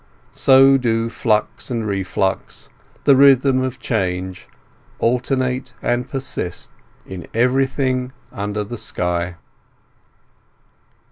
[0.33, 6.71] So do flux and reflux—the rhythm of change—alternate and persist
[7.05, 9.35] in everything under the sky.